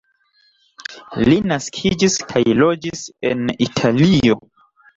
[1.27, 4.43] Li naskiĝis kaj loĝis en Italio.